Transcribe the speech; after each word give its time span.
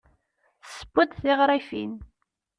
Tesseww-d 0.63 1.11
tiɣrifin. 1.21 1.93